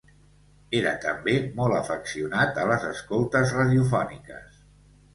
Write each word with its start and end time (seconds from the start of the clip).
Era 0.79 0.93
també 1.03 1.35
molt 1.59 1.77
afeccionat 1.81 2.59
a 2.65 2.67
les 2.73 2.91
escoltes 2.91 3.57
radiofòniques. 3.63 4.61